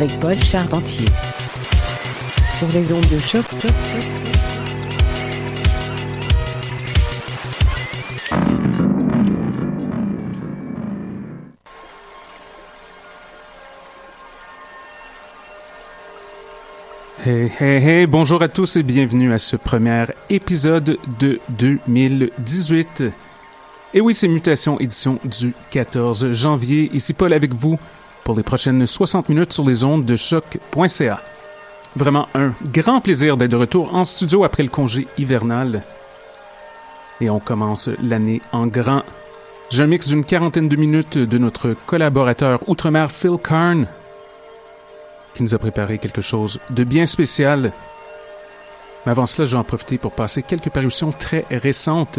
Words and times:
avec 0.00 0.18
Paul 0.18 0.42
Charpentier 0.42 1.04
sur 2.56 2.68
les 2.68 2.90
ondes 2.90 3.06
de 3.12 3.18
choc. 3.18 3.44
Hey, 17.26 17.52
hey, 17.60 17.84
hey, 17.86 18.06
bonjour 18.06 18.40
à 18.40 18.48
tous 18.48 18.76
et 18.76 18.82
bienvenue 18.82 19.34
à 19.34 19.38
ce 19.38 19.56
premier 19.56 20.06
épisode 20.30 20.96
de 21.18 21.40
2018. 21.50 23.04
Et 23.92 24.00
oui, 24.00 24.14
c'est 24.14 24.28
Mutation 24.28 24.80
édition 24.80 25.18
du 25.24 25.52
14 25.72 26.32
janvier. 26.32 26.90
Ici 26.94 27.12
Paul 27.12 27.34
avec 27.34 27.52
vous 27.52 27.78
pour 28.24 28.36
les 28.36 28.42
prochaines 28.42 28.86
60 28.86 29.28
minutes 29.28 29.52
sur 29.52 29.64
les 29.64 29.84
ondes 29.84 30.04
de 30.04 30.16
choc.ca. 30.16 31.20
Vraiment 31.96 32.28
un 32.34 32.52
grand 32.72 33.00
plaisir 33.00 33.36
d'être 33.36 33.50
de 33.50 33.56
retour 33.56 33.94
en 33.94 34.04
studio 34.04 34.44
après 34.44 34.62
le 34.62 34.68
congé 34.68 35.08
hivernal. 35.18 35.82
Et 37.20 37.28
on 37.28 37.40
commence 37.40 37.88
l'année 38.02 38.40
en 38.52 38.66
grand. 38.66 39.02
J'ai 39.70 39.82
un 39.82 39.86
mix 39.86 40.08
d'une 40.08 40.24
quarantaine 40.24 40.68
de 40.68 40.76
minutes 40.76 41.18
de 41.18 41.38
notre 41.38 41.74
collaborateur 41.86 42.60
outre-mer 42.68 43.10
Phil 43.10 43.36
Karn 43.42 43.86
qui 45.34 45.42
nous 45.42 45.54
a 45.54 45.58
préparé 45.58 45.98
quelque 45.98 46.20
chose 46.20 46.58
de 46.70 46.84
bien 46.84 47.06
spécial. 47.06 47.72
Mais 49.04 49.12
avant 49.12 49.26
cela, 49.26 49.46
je 49.46 49.52
vais 49.52 49.58
en 49.58 49.64
profiter 49.64 49.98
pour 49.98 50.12
passer 50.12 50.42
quelques 50.42 50.70
parutions 50.70 51.12
très 51.12 51.44
récentes. 51.50 52.18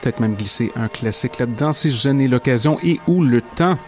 Peut-être 0.00 0.20
même 0.20 0.34
glisser 0.34 0.72
un 0.76 0.88
classique 0.88 1.38
là-dedans 1.38 1.72
si 1.72 1.90
je 1.90 2.08
n'ai 2.08 2.28
l'occasion 2.28 2.78
et 2.82 3.00
ou 3.06 3.22
le 3.22 3.40
temps. 3.40 3.78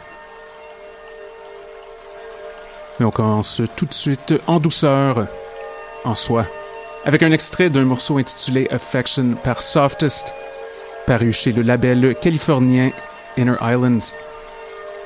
Mais 2.99 3.07
on 3.07 3.11
commence 3.11 3.61
tout 3.77 3.87
de 3.87 3.95
suite 3.95 4.35
en 4.47 4.61
douceur, 4.61 5.27
en 6.05 6.15
soi, 6.15 6.47
avec 7.05 7.23
un 7.23 7.33
extrait 7.33 7.71
d'un 7.71 7.85
morceau 7.85 8.19
intitulé 8.19 8.69
Affection 8.71 9.35
par 9.43 9.63
Softest, 9.63 10.33
paru 11.07 11.33
chez 11.33 11.53
le 11.53 11.63
label 11.63 12.15
californien 12.21 12.91
Inner 13.37 13.57
Islands. 13.61 14.15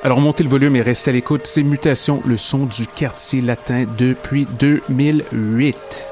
Alors 0.03 0.21
montez 0.21 0.43
le 0.43 0.49
volume 0.49 0.75
et 0.75 0.81
restez 0.81 1.09
à 1.09 1.13
l'écoute, 1.13 1.45
c'est 1.45 1.63
Mutation, 1.63 2.21
le 2.25 2.37
son 2.37 2.65
du 2.65 2.87
quartier 2.87 3.41
latin 3.41 3.85
depuis 3.97 4.47
2008. 4.59 6.08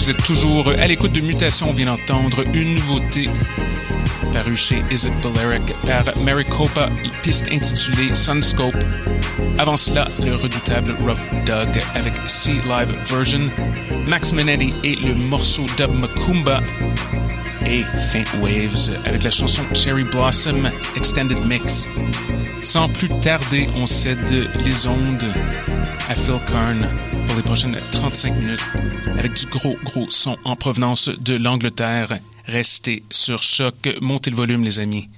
Vous 0.00 0.10
êtes 0.10 0.24
toujours 0.24 0.66
à 0.66 0.86
l'écoute 0.86 1.12
de 1.12 1.20
Mutation. 1.20 1.68
On 1.68 1.72
vient 1.74 1.84
d'entendre 1.84 2.42
une 2.54 2.76
nouveauté 2.76 3.28
parue 4.32 4.56
chez 4.56 4.82
Is 4.90 5.06
It 5.06 5.12
Balearic 5.22 5.74
par 5.84 6.16
Maricopa, 6.16 6.88
piste 7.22 7.48
intitulée 7.52 8.14
Sunscope. 8.14 8.82
Avant 9.58 9.76
cela, 9.76 10.08
le 10.24 10.36
redoutable 10.36 10.96
Rough 11.00 11.44
Dog 11.44 11.82
avec 11.94 12.14
C 12.26 12.52
Live 12.52 12.96
Version, 13.10 13.40
Max 14.08 14.32
Minetti 14.32 14.72
et 14.84 14.96
le 14.96 15.14
morceau 15.14 15.66
Dub 15.76 15.92
Macumba 15.92 16.62
et 17.66 17.82
Faint 18.10 18.24
Waves 18.40 18.96
avec 19.04 19.22
la 19.22 19.30
chanson 19.30 19.62
Cherry 19.74 20.04
Blossom 20.04 20.70
Extended 20.96 21.44
Mix. 21.44 21.90
Sans 22.62 22.88
plus 22.88 23.10
tarder, 23.20 23.66
on 23.74 23.86
cède 23.86 24.48
les 24.64 24.86
ondes 24.86 25.30
à 26.08 26.14
Phil 26.14 26.40
Kern 26.46 26.88
pour 27.30 27.36
les 27.36 27.44
prochaines 27.44 27.78
35 27.92 28.34
minutes 28.34 28.60
avec 29.16 29.34
du 29.34 29.46
gros, 29.46 29.76
gros 29.84 30.10
son 30.10 30.36
en 30.44 30.56
provenance 30.56 31.08
de 31.08 31.36
l'Angleterre. 31.36 32.18
Restez 32.44 33.04
sur 33.08 33.44
choc, 33.44 33.74
montez 34.00 34.30
le 34.30 34.36
volume 34.36 34.64
les 34.64 34.80
amis. 34.80 35.08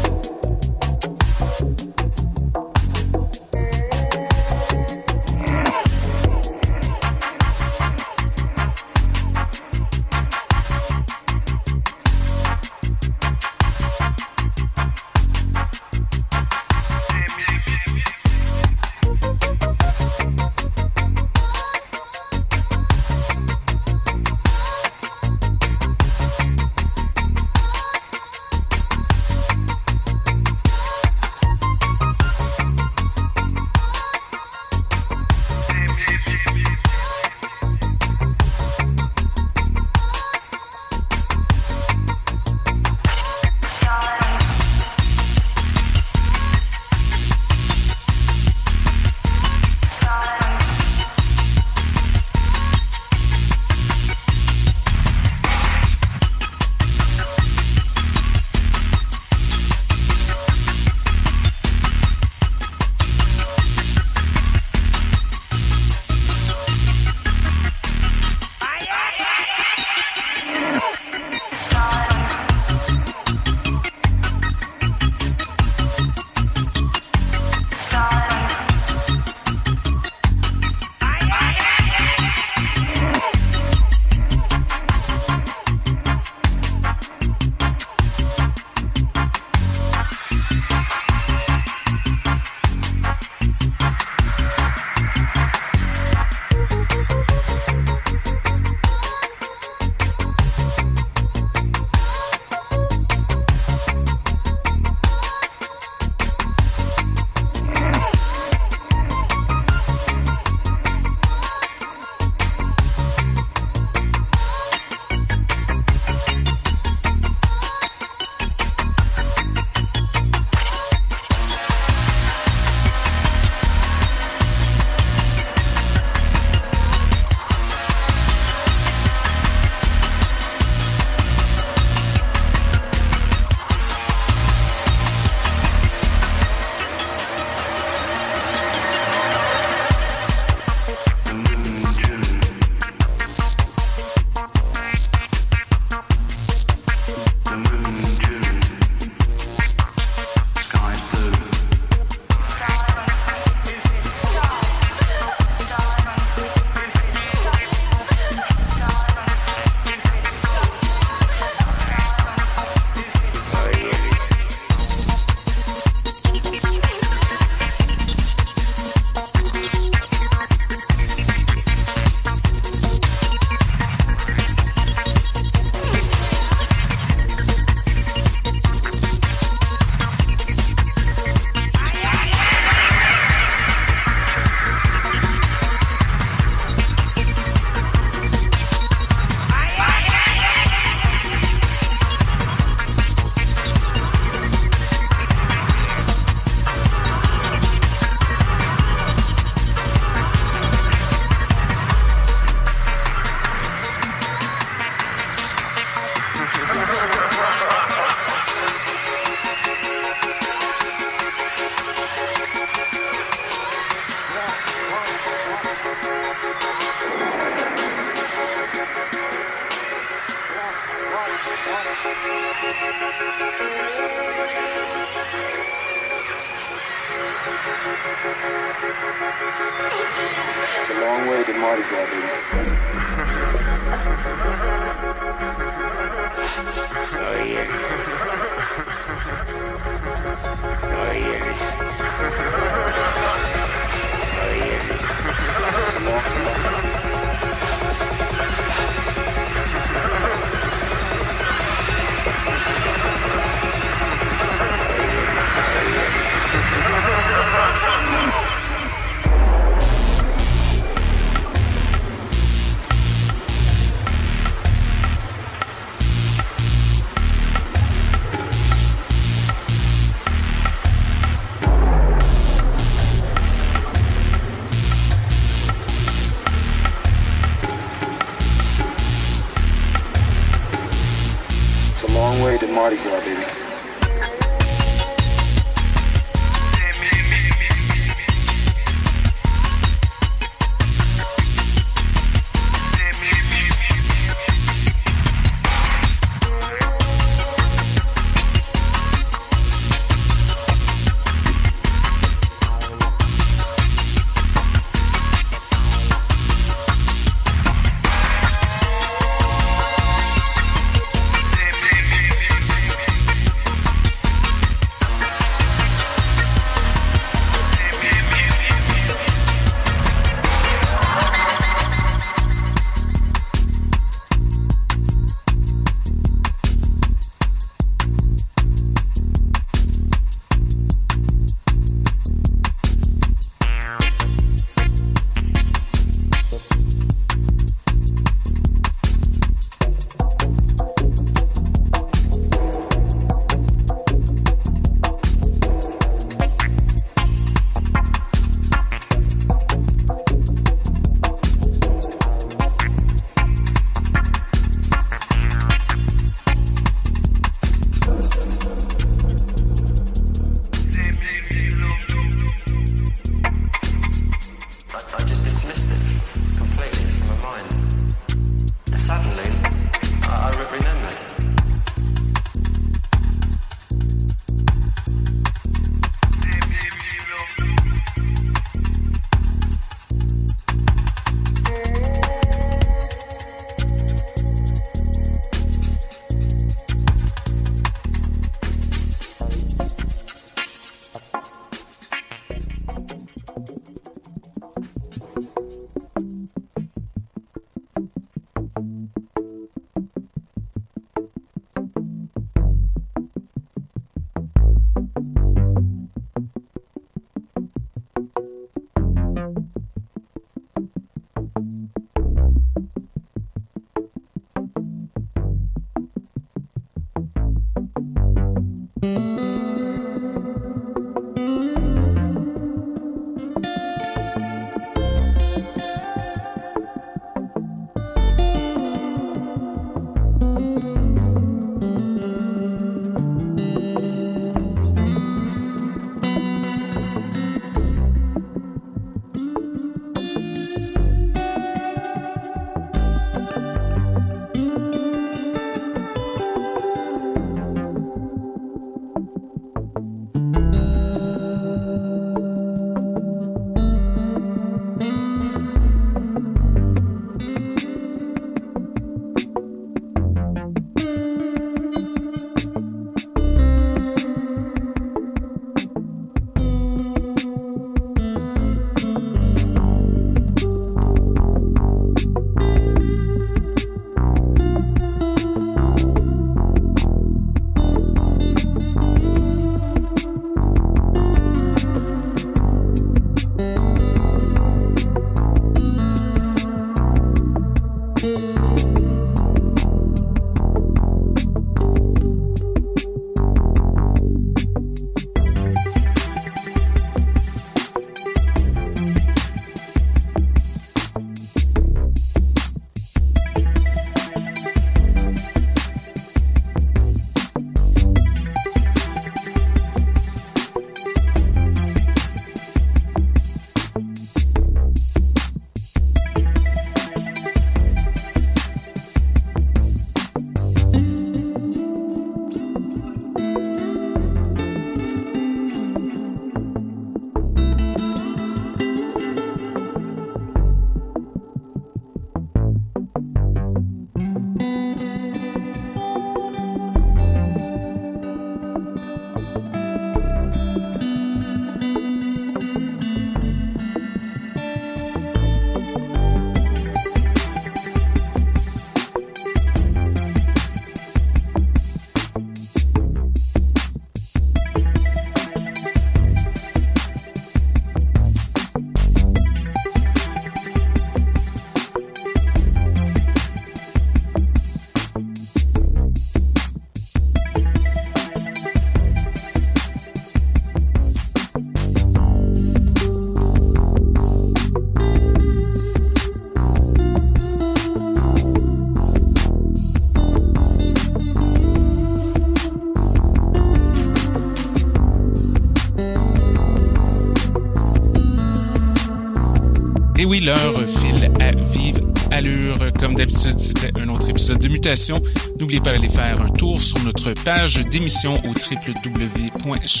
Oui, 590.26 590.40
l'heure 590.40 590.74
file 590.88 591.30
à 591.40 591.52
vive 591.52 592.00
allure. 592.32 592.78
Comme 592.98 593.14
d'habitude, 593.14 593.60
c'était 593.60 593.92
un 593.98 594.08
autre 594.08 594.28
épisode 594.28 594.58
de 594.58 594.66
Mutation. 594.68 595.22
N'oubliez 595.60 595.80
pas 595.80 595.92
d'aller 595.92 596.08
faire 596.08 596.42
un 596.42 596.48
tour 596.48 596.82
sur 596.82 596.98
notre 597.04 597.32
page 597.44 597.76
d'émission 597.76 598.34
au 598.44 598.48
www.choc.ca 598.48 600.00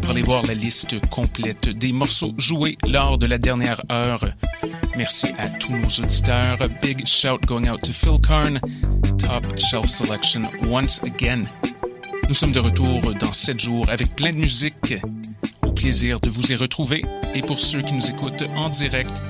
pour 0.00 0.10
aller 0.10 0.22
voir 0.22 0.42
la 0.42 0.54
liste 0.54 1.00
complète 1.10 1.68
des 1.70 1.92
morceaux 1.92 2.34
joués 2.38 2.78
lors 2.86 3.18
de 3.18 3.26
la 3.26 3.38
dernière 3.38 3.82
heure. 3.90 4.24
Merci 4.96 5.26
à 5.38 5.48
tous 5.48 5.72
nos 5.72 5.88
auditeurs. 5.88 6.58
Big 6.80 7.04
shout 7.06 7.40
going 7.46 7.68
out 7.68 7.80
to 7.82 7.92
Phil 7.92 8.20
Karn. 8.20 8.60
Top 9.18 9.58
shelf 9.58 9.88
selection 9.88 10.42
once 10.70 11.02
again. 11.02 11.46
Nous 12.28 12.34
sommes 12.34 12.52
de 12.52 12.60
retour 12.60 13.12
dans 13.18 13.32
7 13.32 13.58
jours 13.60 13.88
avec 13.88 14.14
plein 14.14 14.32
de 14.32 14.38
musique. 14.38 14.94
De 15.84 16.30
vous 16.30 16.50
y 16.50 16.54
retrouver. 16.54 17.04
Et 17.34 17.42
pour 17.42 17.60
ceux 17.60 17.82
qui 17.82 17.92
nous 17.92 18.08
écoutent 18.08 18.42
en 18.56 18.70
direct, 18.70 19.20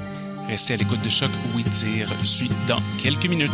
restez 0.47 0.75
à 0.75 0.77
l'écoute 0.77 1.03
de 1.03 1.09
Choc. 1.09 1.29
Oui, 1.57 1.65
dire 1.65 2.09
suit 2.23 2.49
dans 2.69 2.81
quelques 3.03 3.27
minutes. 3.27 3.51